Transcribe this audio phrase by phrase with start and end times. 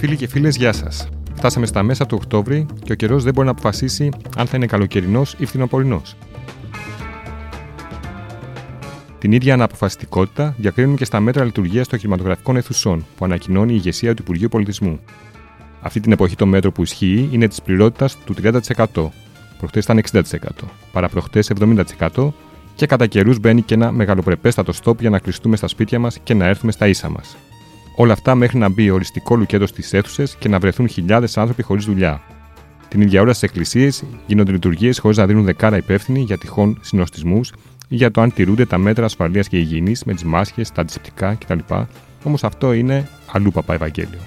[0.00, 1.08] Φίλοι και φίλες, γεια σας.
[1.34, 4.66] Φτάσαμε στα μέσα του Οκτώβρη και ο καιρός δεν μπορεί να αποφασίσει αν θα είναι
[4.66, 6.16] καλοκαιρινός ή φθινοπορεινός.
[9.18, 14.14] Την ίδια αναποφασιστικότητα διακρίνουν και στα μέτρα λειτουργίας των κινηματογραφικών αιθουσών που ανακοινώνει η ηγεσία
[14.14, 15.00] του Υπουργείου Πολιτισμού.
[15.80, 19.08] Αυτή την εποχή το μέτρο που ισχύει είναι της πληρότητας του 30%.
[19.58, 20.22] Προχτές ήταν 60%,
[20.92, 22.32] παραπροχτέ 70%
[22.74, 26.34] και κατά καιρούς μπαίνει και ένα μεγαλοπρεπέστατο στόπ για να κλειστούμε στα σπίτια μας και
[26.34, 27.36] να έρθουμε στα ίσα μας.
[27.96, 31.84] Όλα αυτά μέχρι να μπει οριστικό λουκέτο στις αίθουσες και να βρεθούν χιλιάδες άνθρωποι χωρίς
[31.84, 32.22] δουλειά.
[32.88, 37.52] Την ίδια ώρα στις εκκλησίες γίνονται λειτουργίες χωρίς να δίνουν δεκάρα υπεύθυνοι για τυχόν συνοστισμούς
[37.88, 41.34] ή για το αν τηρούνται τα μέτρα ασφαλείας και υγιεινής με τις μάσχε, τα αντισηπτικά
[41.34, 41.58] κτλ.
[42.24, 44.18] Όμως αυτό είναι αλλού παπά Ευαγγέλιο.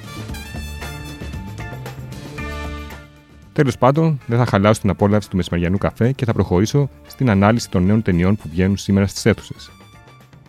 [3.54, 7.70] Τέλος πάντων, δεν θα χαλάσω την απόλαυση του μεσημεριανού καφέ και θα προχωρήσω στην ανάλυση
[7.70, 9.72] των νέων ταινιών που βγαίνουν σήμερα στις αίθουσες.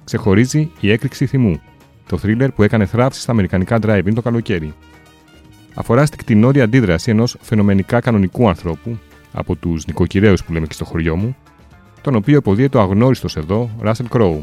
[0.04, 1.60] Ξεχωρίζει η έκρηξη θυμού,
[2.06, 4.74] το θρίλερ που έκανε θράψη στα αμερικανικά drive-in το καλοκαίρι.
[5.74, 8.98] Αφορά στην κτηνόδια αντίδραση ενός φαινομενικά κανονικού ανθρώπου,
[9.32, 11.36] από τους νοικοκυρέους που λέμε και στο χωριό μου,
[12.00, 14.40] τον οποίο υποδίεται ο αγνώριστος εδώ, Russell Crowe.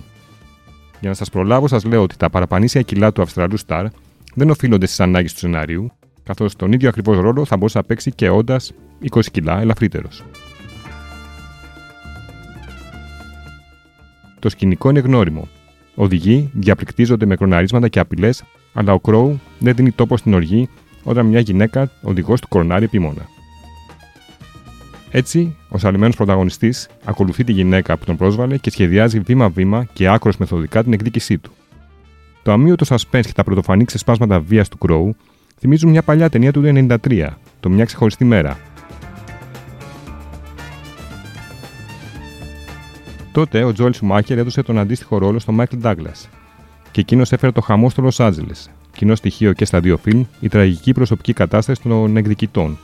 [0.99, 3.85] Για να σας προλάβω, σας λέω ότι τα παραπανήσια κιλά του Αυστραλού Σταρ
[4.33, 5.91] δεν οφείλονται στις ανάγκες του σενάριου,
[6.23, 8.71] καθώς τον ίδιο ακριβώς ρόλο θα μπορούσε να παίξει και όντας
[9.11, 10.23] 20 κιλά ελαφρύτερος.
[14.39, 15.47] Το σκηνικό είναι γνώριμο.
[15.95, 20.69] Οδηγοί διαπληκτίζονται με κροναρίσματα και απειλές, αλλά ο Κρόου δεν δίνει τόπο στην οργή
[21.03, 23.29] όταν μια γυναίκα οδηγός του κορονάρει επίμονα.
[25.11, 30.37] Έτσι, ο σαλημένο πρωταγωνιστής ακολουθεί τη γυναίκα που τον πρόσβαλε και σχεδιάζει βήμα-βήμα και άκρος
[30.37, 31.51] μεθοδικά την εκδίκησή του.
[32.43, 35.15] Το αμύωτο suspense και τα πρωτοφανή ξεσπάσματα βίας του Κρόου
[35.59, 37.27] θυμίζουν μια παλιά ταινία του 1993,
[37.59, 38.57] το Μια ξεχωριστή μέρα.
[43.31, 46.29] Τότε ο Τζόελ Σουμάχερ έδωσε τον αντίστοιχο ρόλο στον Μάικλ Ντάγκλας.
[46.91, 48.69] Και εκείνος έφερε το χαμό στο Λος Άντζελες.
[48.91, 52.77] Κοινό στοιχείο και στα δύο φιλμ η τραγική προσωπική κατάσταση των εκδικητών.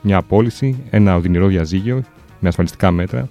[0.00, 2.02] Μια απόλυση, ένα οδυνηρό διαζύγιο
[2.40, 3.28] με ασφαλιστικά μέτρα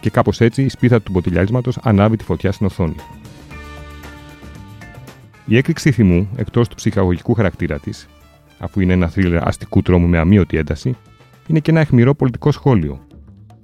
[0.00, 2.96] και κάπως έτσι η σπίθα του μποτιλιάρισματος ανάβει τη φωτιά στην οθόνη.
[5.44, 8.08] Η έκρηξη θυμού, εκτός του ψυχαγωγικού χαρακτήρα της,
[8.58, 10.96] αφού είναι ένα θρύλερ αστικού τρόμου με αμύωτη ένταση,
[11.46, 13.06] είναι και ένα αιχμηρό πολιτικό σχόλιο.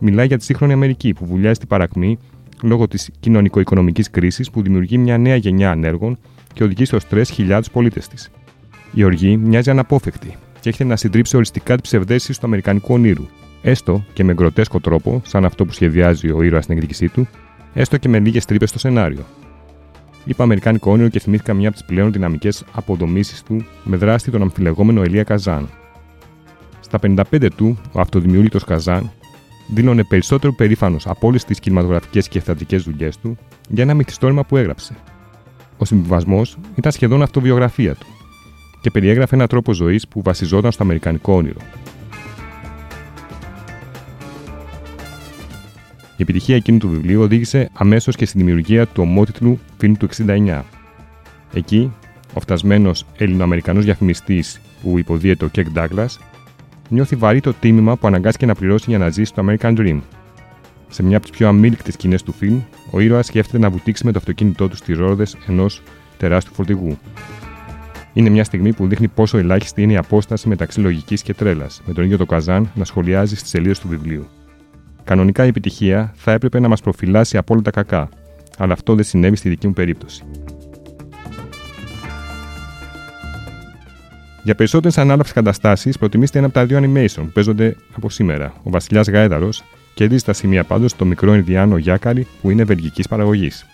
[0.00, 2.18] Μιλάει για τη σύγχρονη Αμερική που βουλιάζει την παρακμή
[2.62, 6.18] λόγω της κοινωνικο-οικονομικής κρίσης που δημιουργεί μια νέα γενιά ανέργων
[6.52, 8.30] και οδηγεί στο στρες χιλιάδους πολίτες της.
[8.92, 13.26] Η οργή μοιάζει αναπόφευκτη και έχει να συντρίψει οριστικά τις ψευδέσεις του Αμερικανικού ονείρου,
[13.62, 17.28] έστω και με γκροτέσκο τρόπο, σαν αυτό που σχεδιάζει ο ήρωας στην εκδίκησή του,
[17.74, 19.24] έστω και με λίγες τρύπες στο σενάριο.
[20.24, 24.42] Είπα Αμερικάνικο όνειρο και θυμήθηκα μια από τις πλέον δυναμικές αποδομήσεις του με δράστη τον
[24.42, 25.68] αμφιλεγόμενο Ελία Καζάν.
[26.80, 29.10] Στα 55 του, ο αυτοδημιούργητος Καζάν
[29.66, 33.38] δήλωνε περισσότερο περήφανος από όλες τις κινηματογραφικές και θεατρικές δουλειές του
[33.68, 34.94] για ένα μυθιστόρημα που έγραψε.
[35.78, 38.06] Ο συμβιβασμός ήταν σχεδόν αυτοβιογραφία του
[38.80, 41.60] και περιέγραφε έναν τρόπο ζωής που βασιζόταν στο αμερικανικό όνειρο.
[46.16, 50.62] Η επιτυχία εκείνου του βιβλίου οδήγησε αμέσως και στη δημιουργία του ομότιτλου φιλμ του 69.
[51.52, 51.92] Εκεί,
[52.34, 56.18] ο φτασμένος Ελληνοαμερικανό διαφημιστής που υποδίεται ο Κεκ Ντάγκλας
[56.88, 60.00] νιώθει βαρύ το τίμημα που αναγκάστηκε να πληρώσει για να ζήσει το American Dream.
[60.88, 64.12] Σε μια από τις πιο αμήλικτες σκηνές του φιλμ, ο ήρωας σκέφτεται να βουτήξει με
[64.12, 65.82] το αυτοκίνητό του στις ρόδες ενός
[66.16, 66.98] τεράστιου φορτηγού.
[68.12, 71.92] Είναι μια στιγμή που δείχνει πόσο ελάχιστη είναι η απόσταση μεταξύ λογικής και τρέλας, με
[71.92, 74.26] τον ίδιο το Καζάν να σχολιάζει στις σελίδες του βιβλίου.
[75.04, 78.08] Κανονικά η επιτυχία θα έπρεπε να μας προφυλάσει από όλα τα κακά,
[78.58, 80.24] αλλά αυτό δεν συνέβη στη δική μου περίπτωση.
[84.44, 88.52] Για περισσότερες ανάλαψε καταστάσεις, προτιμήστε ένα από τα δύο animation που παίζονται από σήμερα.
[88.62, 89.48] Ο Βασιλιάς Γαέδαρο
[89.94, 93.66] κερδίζει στα σημεία πάντως το μικρό Ινδιάνο Γιάκαρη που είναι βελγικής παραγωγής.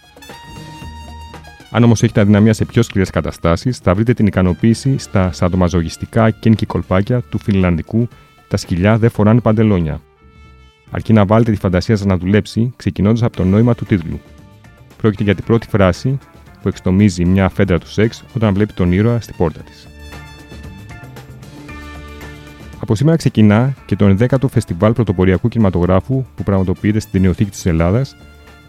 [1.71, 6.67] Αν όμως έχετε αδυναμία σε πιο σκληρές καταστάσεις, θα βρείτε την ικανοποίηση στα σαδομαζογιστικά κένκι
[6.67, 8.09] κολπάκια του φιλανδικού
[8.49, 10.01] Τα σκυλιά δεν φοράνε παντελόνια.
[10.91, 14.21] Αρκεί να βάλετε τη φαντασία σας να δουλέψει, ξεκινώντας από το νόημα του τίτλου.
[14.97, 16.19] Πρόκειται για την πρώτη φράση
[16.63, 19.89] που εξτομίζει μια φέντρα του σεξ όταν βλέπει τον ήρωα στη πόρτα της.
[22.91, 28.17] Από σήμερα ξεκινά και το 11ο Φεστιβάλ Πρωτοποριακού Κινηματογράφου που πραγματοποιείται στην Ταινιοθήκη της Ελλάδας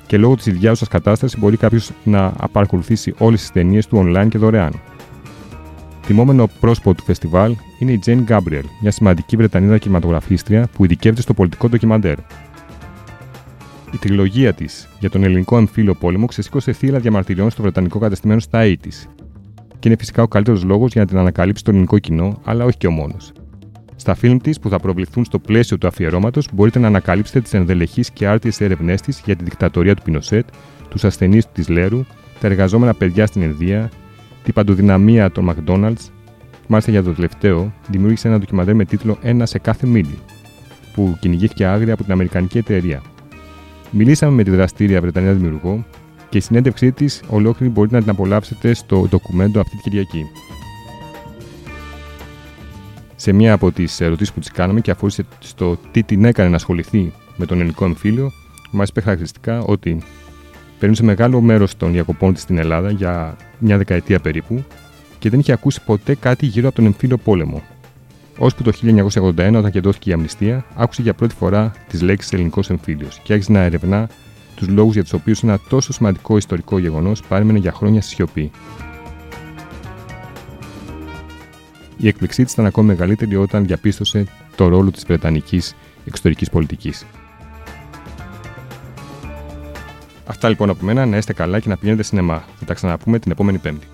[0.08, 4.38] και λόγω της ιδιάζουσας κατάστασης μπορεί κάποιος να παρακολουθήσει όλες τις ταινίες του online και
[4.38, 4.74] δωρεάν.
[6.08, 11.34] Τιμόμενο πρόσωπο του φεστιβάλ είναι η Jane Gabriel, μια σημαντική Βρετανίδα κινηματογραφίστρια που ειδικεύεται στο
[11.34, 12.18] πολιτικό ντοκιμαντέρ.
[13.94, 18.62] Η τριλογία της για τον ελληνικό εμφύλιο πόλεμο ξεσήκωσε θύλα διαμαρτυριών στο βρετανικό κατεστημένο στα
[18.64, 18.76] 80
[19.80, 22.78] και είναι φυσικά ο καλύτερος λόγος για να την ανακαλύψει το ελληνικό κοινό, αλλά όχι
[22.78, 23.32] και ο μόνος.
[24.02, 28.12] Στα φιλμ της που θα προβληθούν στο πλαίσιο του αφιερώματος μπορείτε να ανακαλύψετε τις ενδελεχείς
[28.12, 30.48] και άρτιες έρευνές της για την δικτατορία του Πινοσέτ,
[30.90, 32.06] τους ασθενείς της Λέρου,
[32.40, 33.90] τα εργαζόμενα παιδιά στην Ενδία,
[34.44, 36.10] την παντοδυναμία των McDonald's,
[36.68, 40.18] μάλιστα για το τελευταίο, δημιούργησε ένα ντοκιμαντέρ με τίτλο Ένα σε κάθε μίλι,
[40.94, 43.02] που κυνηγήθηκε άγρια από την Αμερικανική εταιρεία.
[43.92, 45.86] Μιλήσαμε με τη δραστήρια Βρετανία δημιουργό
[46.30, 50.24] και η συνέντευξή της ολόκληρη μπορείτε να την απολαύσετε στο ντοκουμέντο αυτή την Κυριακή.
[53.22, 56.56] Σε μία από τις ερωτήσεις που τη κάναμε και αφορούσε στο τι την έκανε να
[56.56, 58.32] ασχοληθεί με τον ελληνικό εμφύλιο,
[58.72, 60.02] μας είπε χαρακτηριστικά ότι
[60.80, 64.64] περνούσε μεγάλο μέρος των διακοπών της στην Ελλάδα για μια δεκαετία περίπου
[65.20, 67.64] και δεν είχε ακούσει ποτέ κάτι γύρω από τον εμφύλιο πόλεμο.
[68.38, 73.20] Ώσπου το 1981, όταν κεντρώθηκε η αμνηστία, άκουσε για πρώτη φορά τις λέξεις Ελληνικός εμφύλιος
[73.24, 74.10] και άρχισε να ερευνά
[74.56, 78.52] τους λόγους για τους οποίους ένα τόσο σημαντικό ιστορικό γεγονός παρέμενε για χρόνια στη σιωπή.
[82.02, 84.26] Η έκπληξή της ήταν ακόμη μεγαλύτερη όταν διαπίστωσε
[84.56, 85.76] το ρόλο της Βρετανικής
[86.06, 87.06] εξωτερικής πολιτικής.
[90.26, 92.44] Αυτά λοιπόν από μένα, να είστε καλά και να πηγαίνετε σινεμά.
[92.60, 93.88] Θα τα ξαναπούμε την επόμενη Πέμπτη.